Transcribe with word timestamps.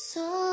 So 0.00 0.47